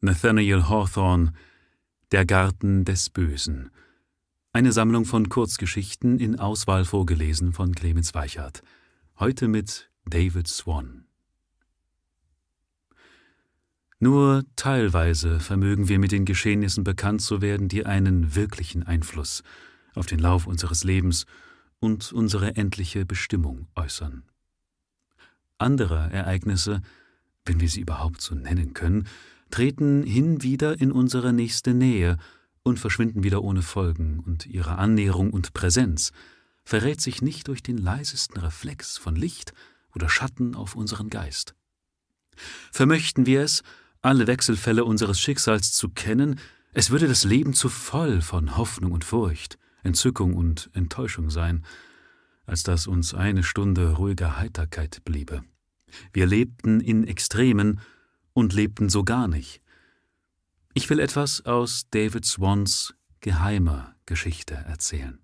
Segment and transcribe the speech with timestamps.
[0.00, 1.32] Nathaniel Hawthorne
[2.12, 3.72] Der Garten des Bösen.
[4.52, 8.62] Eine Sammlung von Kurzgeschichten in Auswahl vorgelesen von Clemens Weichert.
[9.18, 11.06] Heute mit David Swan.
[13.98, 19.42] Nur teilweise vermögen wir mit den Geschehnissen bekannt zu werden, die einen wirklichen Einfluss
[19.96, 21.26] auf den Lauf unseres Lebens
[21.80, 24.22] und unsere endliche Bestimmung äußern.
[25.58, 26.82] Andere Ereignisse,
[27.44, 29.08] wenn wir sie überhaupt so nennen können,
[29.50, 32.18] treten hinwieder in unsere nächste Nähe
[32.62, 36.12] und verschwinden wieder ohne Folgen, und ihre Annäherung und Präsenz
[36.64, 39.52] verrät sich nicht durch den leisesten Reflex von Licht
[39.94, 41.54] oder Schatten auf unseren Geist.
[42.72, 43.62] Vermöchten wir es,
[44.02, 46.38] alle Wechselfälle unseres Schicksals zu kennen,
[46.72, 51.64] es würde das Leben zu voll von Hoffnung und Furcht, Entzückung und Enttäuschung sein,
[52.44, 55.42] als dass uns eine Stunde ruhiger Heiterkeit bliebe.
[56.12, 57.80] Wir lebten in Extremen
[58.38, 59.60] und lebten so gar nicht.
[60.72, 65.18] Ich will etwas aus David Swans geheimer Geschichte erzählen.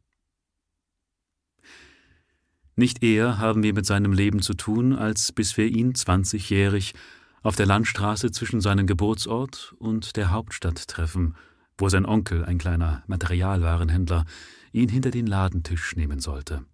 [2.75, 6.95] Nicht eher haben wir mit seinem Leben zu tun, als bis wir ihn zwanzigjährig
[7.42, 11.37] auf der Landstraße zwischen seinem Geburtsort und der Hauptstadt treffen,
[11.79, 14.25] wo sein Onkel, ein kleiner Materialwarenhändler,
[14.73, 16.65] ihn hinter den Ladentisch nehmen sollte.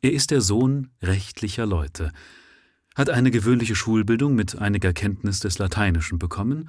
[0.00, 2.12] Er ist der Sohn rechtlicher Leute,
[2.98, 6.68] hat eine gewöhnliche Schulbildung mit einiger Kenntnis des Lateinischen bekommen,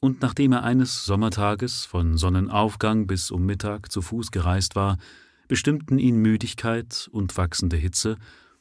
[0.00, 4.98] und nachdem er eines Sommertages von Sonnenaufgang bis um Mittag zu Fuß gereist war,
[5.46, 8.16] bestimmten ihn Müdigkeit und wachsende Hitze,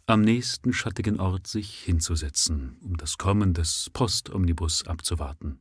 [0.06, 5.60] am nächsten schattigen Ort sich hinzusetzen, um das Kommen des Postomnibus abzuwarten.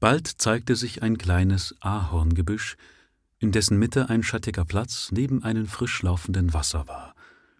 [0.00, 2.76] Bald zeigte sich ein kleines Ahorngebüsch,
[3.38, 7.14] in dessen Mitte ein schattiger Platz neben einem frisch laufenden Wasser war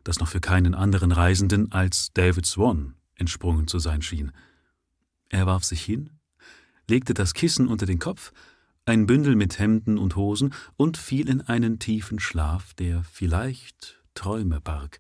[0.09, 4.33] das noch für keinen anderen Reisenden als David Swan entsprungen zu sein schien.
[5.29, 6.09] Er warf sich hin,
[6.89, 8.33] legte das Kissen unter den Kopf,
[8.87, 14.63] ein Bündel mit Hemden und Hosen und fiel in einen tiefen Schlaf, der vielleicht Träume
[14.63, 14.99] barg.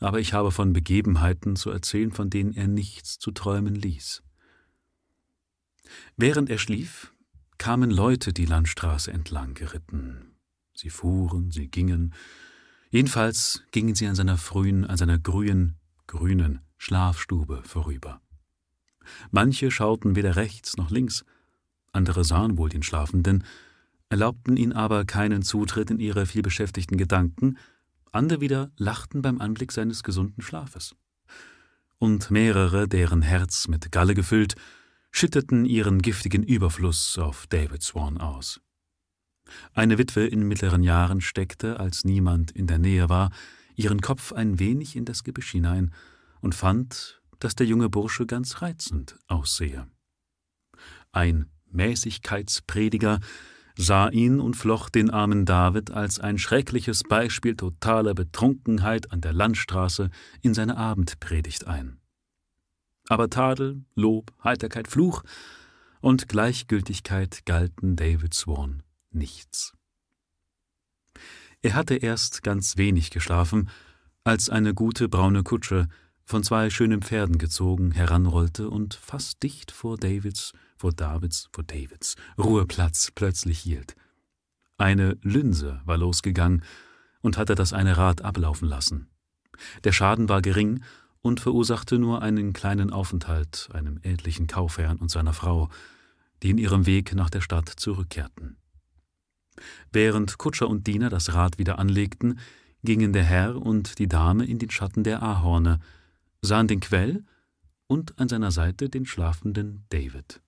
[0.00, 4.24] Aber ich habe von Begebenheiten zu erzählen, von denen er nichts zu träumen ließ.
[6.16, 7.14] Während er schlief,
[7.58, 10.34] kamen Leute die Landstraße entlang geritten.
[10.74, 12.12] Sie fuhren, sie gingen,
[12.94, 15.74] Jedenfalls gingen sie an seiner frühen, an seiner grünen,
[16.06, 18.20] grünen Schlafstube vorüber.
[19.32, 21.24] Manche schauten weder rechts noch links,
[21.90, 23.42] andere sahen wohl den Schlafenden,
[24.10, 27.58] erlaubten ihn aber keinen Zutritt in ihre vielbeschäftigten Gedanken,
[28.12, 30.94] andere wieder lachten beim Anblick seines gesunden Schlafes.
[31.98, 34.54] Und mehrere, deren Herz mit Galle gefüllt,
[35.10, 38.60] schütteten ihren giftigen Überfluss auf David Swan aus.
[39.72, 43.30] Eine Witwe in mittleren Jahren steckte, als niemand in der Nähe war,
[43.76, 45.92] ihren Kopf ein wenig in das Gebüsch hinein
[46.40, 49.86] und fand, dass der junge Bursche ganz reizend aussehe.
[51.12, 53.20] Ein Mäßigkeitsprediger
[53.76, 59.32] sah ihn und flocht den armen David als ein schreckliches Beispiel totaler Betrunkenheit an der
[59.32, 60.10] Landstraße
[60.42, 62.00] in seine Abendpredigt ein.
[63.08, 65.24] Aber Tadel, Lob, Heiterkeit, Fluch
[66.00, 68.83] und Gleichgültigkeit galten David Swan
[69.14, 69.74] nichts.
[71.62, 73.70] Er hatte erst ganz wenig geschlafen,
[74.22, 75.88] als eine gute braune Kutsche,
[76.26, 82.16] von zwei schönen Pferden gezogen, heranrollte und fast dicht vor Davids, vor Davids, vor Davids
[82.38, 83.94] Ruheplatz plötzlich hielt.
[84.78, 86.64] Eine Lünse war losgegangen
[87.20, 89.08] und hatte das eine Rad ablaufen lassen.
[89.84, 90.82] Der Schaden war gering
[91.20, 95.70] und verursachte nur einen kleinen Aufenthalt einem ältlichen Kaufherrn und seiner Frau,
[96.42, 98.56] die in ihrem Weg nach der Stadt zurückkehrten.
[99.92, 102.38] Während Kutscher und Diener das Rad wieder anlegten,
[102.82, 105.80] gingen der Herr und die Dame in den Schatten der Ahorne,
[106.42, 107.24] sahen den Quell
[107.86, 110.40] und an seiner Seite den schlafenden David.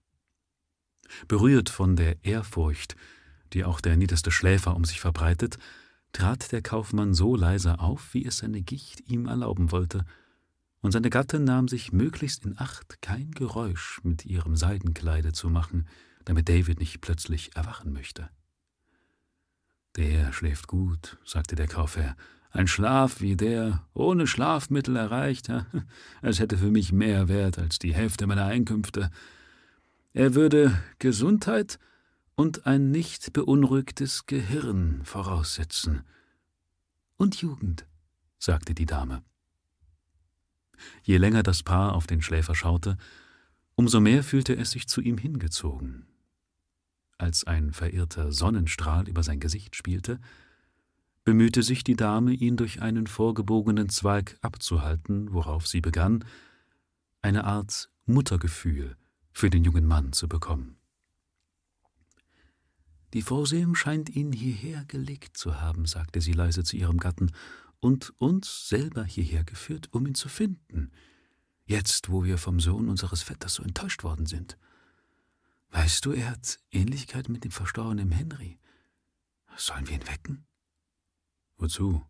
[1.29, 2.97] Berührt von der Ehrfurcht,
[3.53, 5.59] die auch der niederste Schläfer um sich verbreitet,
[6.13, 10.05] trat der Kaufmann so leise auf, wie es seine Gicht ihm erlauben wollte,
[10.81, 15.89] und seine Gattin nahm sich möglichst in Acht, kein Geräusch mit ihrem Seidenkleide zu machen,
[16.25, 18.29] damit David nicht plötzlich erwachen möchte.
[19.97, 22.17] Der schläft gut, sagte der Kaufherr.
[22.51, 25.51] Ein Schlaf wie der, ohne Schlafmittel erreicht,
[26.23, 29.11] es hätte für mich mehr Wert als die Hälfte meiner Einkünfte.
[30.13, 31.79] Er würde Gesundheit
[32.35, 36.03] und ein nicht beunruhigtes Gehirn voraussetzen.
[37.17, 37.87] Und Jugend,
[38.39, 39.23] sagte die Dame.
[41.03, 42.99] Je länger das Paar auf den Schläfer schaute,
[43.77, 46.07] umso mehr fühlte es sich zu ihm hingezogen
[47.19, 50.21] als ein verirrter Sonnenstrahl über sein Gesicht spielte,
[51.25, 56.25] bemühte sich die Dame, ihn durch einen vorgebogenen Zweig abzuhalten, worauf sie begann,
[57.21, 58.97] eine Art Muttergefühl
[59.33, 60.77] für den jungen Mann zu bekommen.
[63.13, 67.33] Die Vorsehung scheint ihn hierher gelegt zu haben, sagte sie leise zu ihrem Gatten,
[67.81, 70.91] und uns selber hierher geführt, um ihn zu finden,
[71.65, 74.57] jetzt, wo wir vom Sohn unseres Vetters so enttäuscht worden sind.
[75.71, 78.59] Weißt du, er hat Ähnlichkeit mit dem verstorbenen Henry.
[79.57, 80.47] Sollen wir ihn wecken?
[81.57, 82.05] Wozu?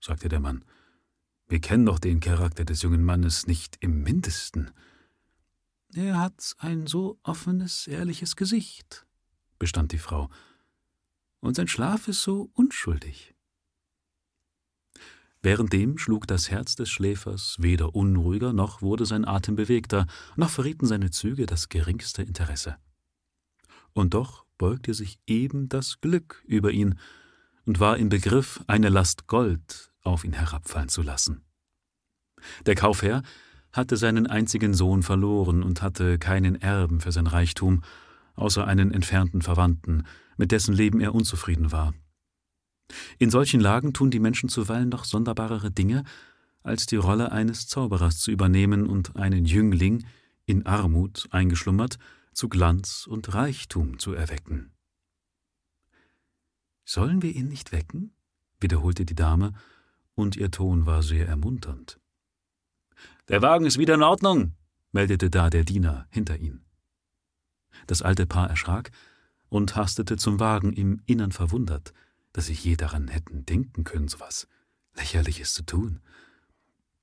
[0.00, 0.64] sagte der Mann.
[1.46, 4.70] Wir kennen doch den Charakter des jungen Mannes nicht im mindesten.
[5.94, 9.06] Er hat ein so offenes, ehrliches Gesicht,
[9.58, 10.30] bestand die Frau,
[11.40, 13.33] und sein Schlaf ist so unschuldig.
[15.44, 20.06] Währenddem schlug das Herz des Schläfers weder unruhiger, noch wurde sein Atem bewegter,
[20.36, 22.76] noch verrieten seine Züge das geringste Interesse.
[23.92, 26.98] Und doch beugte sich eben das Glück über ihn
[27.66, 31.44] und war im Begriff, eine Last Gold auf ihn herabfallen zu lassen.
[32.64, 33.22] Der Kaufherr
[33.70, 37.82] hatte seinen einzigen Sohn verloren und hatte keinen Erben für sein Reichtum,
[38.34, 40.04] außer einen entfernten Verwandten,
[40.38, 41.92] mit dessen Leben er unzufrieden war.
[43.18, 46.04] In solchen Lagen tun die Menschen zuweilen noch sonderbarere Dinge,
[46.62, 50.04] als die Rolle eines Zauberers zu übernehmen und einen Jüngling,
[50.46, 51.98] in Armut eingeschlummert,
[52.32, 54.72] zu Glanz und Reichtum zu erwecken.
[56.84, 58.14] Sollen wir ihn nicht wecken?
[58.60, 59.52] wiederholte die Dame,
[60.14, 62.00] und ihr Ton war sehr ermunternd.
[63.28, 64.54] Der Wagen ist wieder in Ordnung,
[64.92, 66.64] meldete da der Diener hinter ihnen.
[67.86, 68.90] Das alte Paar erschrak
[69.48, 71.92] und hastete zum Wagen im Innern verwundert,
[72.34, 74.46] dass sie je daran hätten denken können, so was
[74.94, 76.00] Lächerliches zu tun.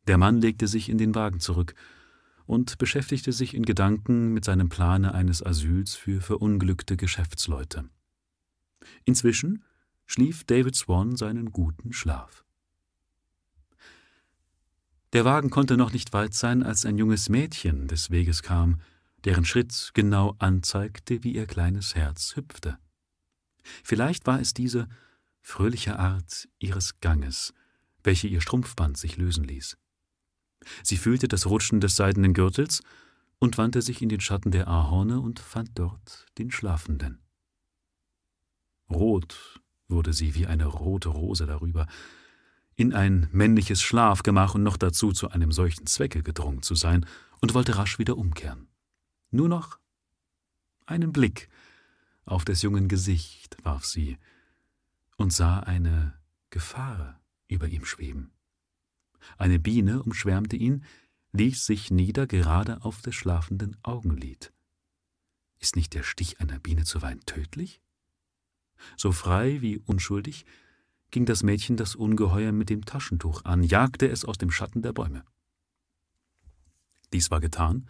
[0.06, 1.74] Der Mann legte sich in den Wagen zurück
[2.45, 7.89] und beschäftigte sich in Gedanken mit seinem Plane eines Asyls für verunglückte Geschäftsleute.
[9.06, 9.63] Inzwischen
[10.06, 12.44] schlief David Swan seinen guten Schlaf.
[15.13, 18.81] Der Wagen konnte noch nicht weit sein, als ein junges Mädchen des Weges kam,
[19.24, 22.78] deren Schritt genau anzeigte, wie ihr kleines Herz hüpfte.
[23.83, 24.88] Vielleicht war es diese
[25.42, 27.54] fröhliche Art ihres Ganges,
[28.04, 29.78] welche ihr Strumpfband sich lösen ließ.
[30.84, 32.82] Sie fühlte das Rutschen des seidenen Gürtels
[33.40, 37.20] und wandte sich in den Schatten der Ahorne und fand dort den Schlafenden.
[38.90, 41.88] Rot wurde sie wie eine rote Rose darüber,
[42.76, 47.06] in ein männliches Schlafgemach und noch dazu zu einem solchen Zwecke gedrungen zu sein,
[47.42, 48.68] und wollte rasch wieder umkehren.
[49.32, 49.80] Nur noch
[50.86, 51.50] einen Blick
[52.26, 54.18] auf des Jungen Gesicht warf sie,
[55.21, 56.15] und sah eine
[56.50, 58.31] Gefahr über ihm schweben.
[59.38, 60.83] Eine Biene umschwärmte ihn,
[61.33, 64.51] ließ sich nieder gerade auf des schlafenden Augenlid.
[65.59, 67.81] Ist nicht der Stich einer Biene zuweilen tödlich?
[68.97, 70.45] So frei wie unschuldig
[71.12, 74.94] ging das Mädchen das Ungeheuer mit dem Taschentuch an, jagte es aus dem Schatten der
[74.94, 75.23] Bäume.
[77.13, 77.88] Dies war getan,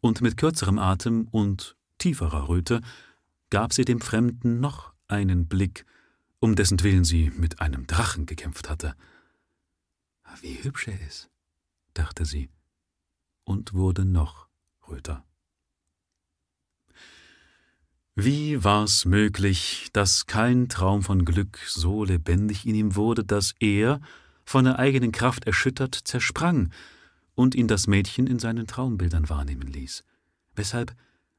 [0.00, 2.82] und mit kürzerem Atem und tieferer Röte
[3.48, 5.86] gab sie dem Fremden noch einen Blick,
[6.40, 8.96] um dessen Willen sie mit einem Drachen gekämpft hatte.
[10.40, 11.30] Wie hübsch er ist,
[11.94, 12.48] dachte sie,
[13.44, 14.48] und wurde noch
[14.88, 15.24] röter.
[18.16, 24.00] Wie war's möglich, dass kein Traum von Glück so lebendig in ihm wurde, dass er,
[24.44, 26.72] von der eigenen Kraft erschüttert, zersprang
[27.34, 30.04] und ihn das Mädchen in seinen Traumbildern wahrnehmen ließ?
[30.54, 30.96] Weshalb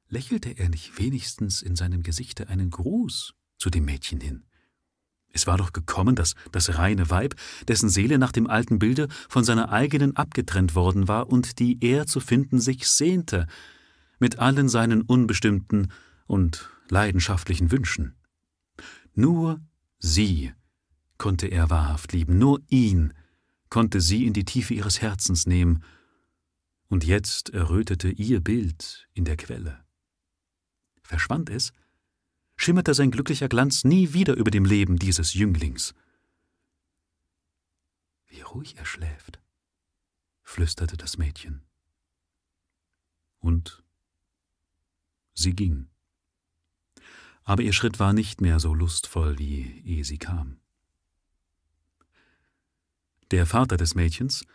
[0.07, 4.44] lächelte er nicht wenigstens in seinem Gesichte einen Gruß zu dem Mädchen hin?
[5.33, 7.35] Es war doch gekommen, dass das reine Weib,
[7.68, 12.06] dessen Seele nach dem alten Bilde von seiner eigenen abgetrennt worden war und die er
[12.06, 13.47] zu finden sich sehnte,
[14.19, 15.92] mit allen seinen unbestimmten
[16.28, 18.16] und leidenschaftlichen Wünschen.
[19.16, 19.61] Nur
[20.00, 20.54] sie
[21.18, 23.14] konnte er wahrhaft lieben, nur ihn
[23.69, 25.83] konnte sie in die Tiefe ihres Herzens nehmen,
[26.88, 29.80] und jetzt errötete ihr Bild in der Quelle.
[31.02, 31.71] Verschwand es,
[32.61, 35.95] schimmerte sein glücklicher Glanz nie wieder über dem Leben dieses Jünglings.
[38.27, 39.39] Wie ruhig er schläft,
[40.44, 41.63] flüsterte das Mädchen.
[43.39, 43.83] Und
[45.33, 45.89] sie ging.
[47.44, 50.59] Aber ihr Schritt war nicht mehr so lustvoll, wie ehe sie kam.
[53.31, 54.45] Der Vater des Mädchens,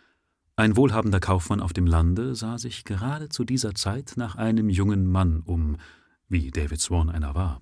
[0.55, 5.11] ein wohlhabender Kaufmann auf dem Lande, sah sich gerade zu dieser Zeit nach einem jungen
[5.11, 5.75] Mann um,
[6.29, 7.61] wie David Swan einer war.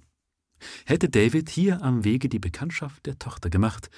[0.86, 3.90] Hätte David hier am Wege die Bekanntschaft der Tochter gemacht,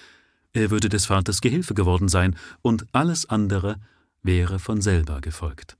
[0.54, 3.80] er würde des Vaters Gehilfe geworden sein, und alles andere
[4.24, 5.78] wäre von selber gefolgt.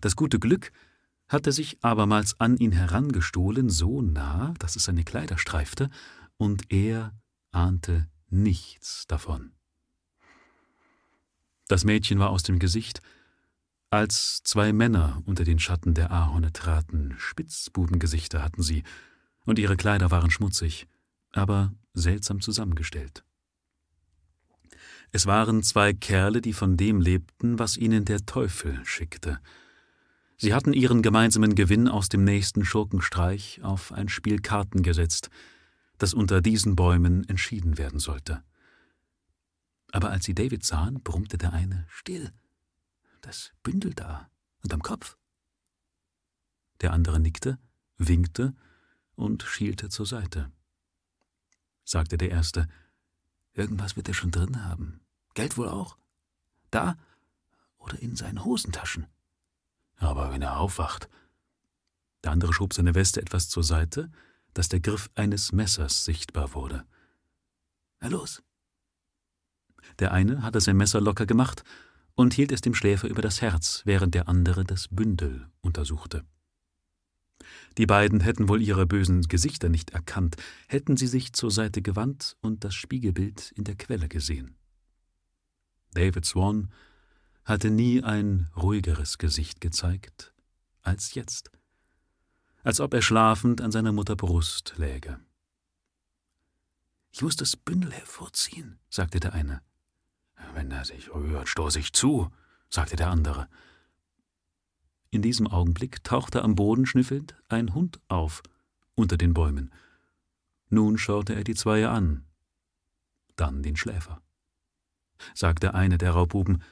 [0.00, 0.72] Das gute Glück
[1.28, 5.90] hatte sich abermals an ihn herangestohlen, so nah, dass es seine Kleider streifte,
[6.36, 7.12] und er
[7.52, 9.52] ahnte nichts davon.
[11.68, 13.00] Das Mädchen war aus dem Gesicht,
[13.90, 18.82] Als zwei Männer unter den Schatten der Ahorne traten, Spitzbubengesichter hatten sie,
[19.48, 20.86] und ihre Kleider waren schmutzig,
[21.32, 23.24] aber seltsam zusammengestellt.
[25.10, 29.40] Es waren zwei Kerle, die von dem lebten, was ihnen der Teufel schickte.
[30.36, 35.30] Sie hatten ihren gemeinsamen Gewinn aus dem nächsten Schurkenstreich auf ein Spiel Karten gesetzt,
[35.96, 38.42] das unter diesen Bäumen entschieden werden sollte.
[39.92, 42.30] Aber als sie David sahen, brummte der eine Still.
[43.22, 44.30] Das Bündel da,
[44.62, 45.16] unterm Kopf.
[46.82, 47.58] Der andere nickte,
[47.96, 48.54] winkte
[49.18, 50.50] und schielte zur Seite.
[51.84, 52.68] Sagte der Erste,
[53.58, 55.00] Irgendwas wird er schon drin haben.
[55.34, 55.96] Geld wohl auch.
[56.70, 56.96] Da
[57.78, 59.08] oder in seinen Hosentaschen.
[59.96, 61.08] Aber wenn er aufwacht.
[62.22, 64.12] Der andere schob seine Weste etwas zur Seite,
[64.54, 66.84] dass der Griff eines Messers sichtbar wurde.
[68.00, 68.44] Na los.
[69.98, 71.64] Der eine hatte sein Messer locker gemacht
[72.14, 76.24] und hielt es dem Schläfer über das Herz, während der andere das Bündel untersuchte.
[77.76, 82.36] Die beiden hätten wohl ihre bösen Gesichter nicht erkannt, hätten sie sich zur Seite gewandt
[82.40, 84.56] und das Spiegelbild in der Quelle gesehen.
[85.94, 86.70] David Swan
[87.44, 90.34] hatte nie ein ruhigeres Gesicht gezeigt
[90.82, 91.50] als jetzt,
[92.62, 95.20] als ob er schlafend an seiner Mutter Brust läge.
[97.10, 99.62] Ich muss das Bündel hervorziehen, sagte der eine.
[100.54, 102.30] Wenn er sich rührt, stoß ich zu,
[102.70, 103.48] sagte der andere.
[105.10, 108.42] In diesem Augenblick tauchte am Boden schnüffelnd ein Hund auf,
[108.94, 109.72] unter den Bäumen.
[110.68, 112.24] Nun schaute er die Zweie an,
[113.36, 114.20] dann den Schläfer.
[115.34, 116.62] Sagte eine der Raubbuben,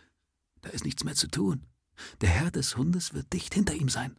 [0.61, 1.65] da ist nichts mehr zu tun.
[2.21, 4.17] Der Herr des Hundes wird dicht hinter ihm sein.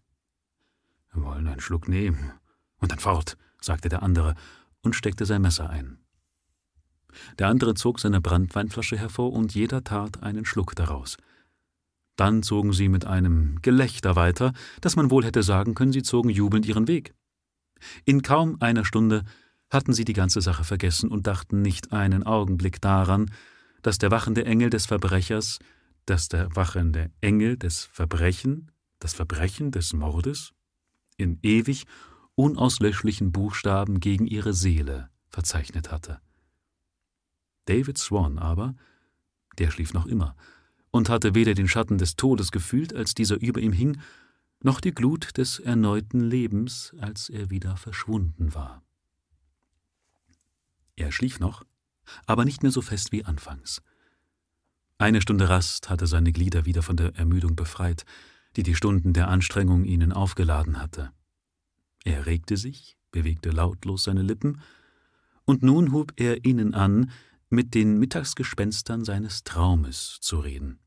[1.14, 2.32] Wir wollen einen Schluck nehmen
[2.78, 4.36] und dann fort, sagte der andere
[4.82, 6.00] und steckte sein Messer ein.
[7.38, 11.18] Der andere zog seine Brandweinflasche hervor und jeder tat einen Schluck daraus.
[12.18, 16.30] Dann zogen sie mit einem Gelächter weiter, dass man wohl hätte sagen können, sie zogen
[16.30, 17.14] jubelnd ihren Weg.
[18.06, 19.24] In kaum einer Stunde
[19.70, 23.32] hatten sie die ganze Sache vergessen und dachten nicht einen Augenblick daran,
[23.84, 25.60] dass der wachende Engel des Verbrechers,
[26.06, 30.54] dass der wachende Engel des Verbrechen, das Verbrechen des Mordes,
[31.18, 31.86] in ewig
[32.34, 36.20] unauslöschlichen Buchstaben gegen ihre Seele verzeichnet hatte.
[37.66, 38.76] David Swan aber,
[39.60, 40.36] der schlief noch immer,
[40.98, 44.02] und hatte weder den Schatten des Todes gefühlt, als dieser über ihm hing,
[44.62, 48.84] noch die Glut des erneuten Lebens, als er wieder verschwunden war.
[50.96, 51.64] Er schlief noch,
[52.26, 53.82] aber nicht mehr so fest wie anfangs.
[54.98, 58.04] Eine Stunde Rast hatte seine Glieder wieder von der Ermüdung befreit,
[58.56, 61.12] die die Stunden der Anstrengung ihnen aufgeladen hatte.
[62.04, 64.62] Er regte sich, bewegte lautlos seine Lippen,
[65.46, 67.12] und nun hub er ihnen an,
[67.50, 70.80] mit den Mittagsgespenstern seines Traumes zu reden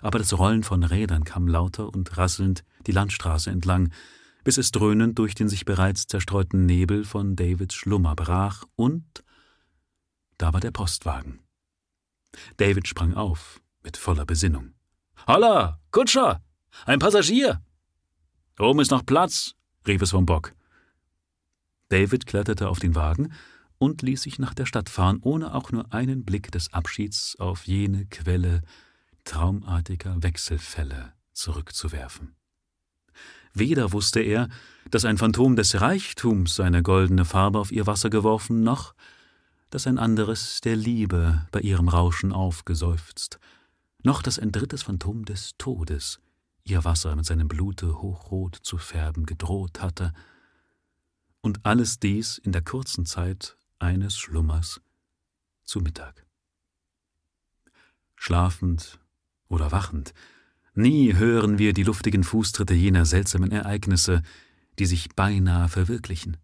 [0.00, 3.92] aber das Rollen von Rädern kam lauter und rasselnd die Landstraße entlang,
[4.44, 9.04] bis es dröhnend durch den sich bereits zerstreuten Nebel von Davids Schlummer brach, und
[10.38, 11.40] da war der Postwagen.
[12.56, 14.74] David sprang auf, mit voller Besinnung.
[15.26, 16.42] Holla, Kutscher!
[16.86, 17.62] Ein Passagier!
[18.58, 19.54] Oben ist noch Platz,
[19.86, 20.54] rief es vom Bock.
[21.88, 23.32] David kletterte auf den Wagen
[23.78, 27.66] und ließ sich nach der Stadt fahren, ohne auch nur einen Blick des Abschieds auf
[27.66, 28.62] jene Quelle
[29.24, 32.34] traumartiger Wechselfälle zurückzuwerfen.
[33.54, 34.48] Weder wusste er,
[34.90, 38.94] dass ein Phantom des Reichtums seine goldene Farbe auf ihr Wasser geworfen, noch,
[39.70, 43.38] dass ein anderes der Liebe bei ihrem Rauschen aufgeseufzt,
[44.02, 46.20] noch dass ein drittes Phantom des Todes
[46.64, 50.12] ihr Wasser mit seinem Blute hochrot zu färben gedroht hatte,
[51.40, 54.80] und alles dies in der kurzen Zeit eines Schlummers
[55.64, 56.24] zu Mittag.
[58.14, 59.00] Schlafend
[59.52, 60.14] oder wachend.
[60.74, 64.22] Nie hören wir die luftigen Fußtritte jener seltsamen Ereignisse,
[64.78, 66.38] die sich beinahe verwirklichen.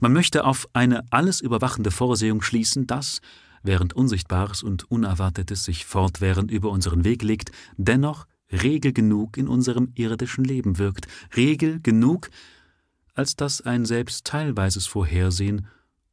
[0.00, 3.20] Man möchte auf eine alles überwachende Vorsehung schließen, dass,
[3.62, 9.92] während Unsichtbares und Unerwartetes sich fortwährend über unseren Weg legt, dennoch Regel genug in unserem
[9.94, 12.30] irdischen Leben wirkt, Regel genug,
[13.14, 15.66] als dass ein selbst teilweises Vorhersehen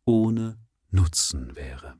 [0.06, 0.58] ohne
[0.92, 1.96] Nutzen wäre.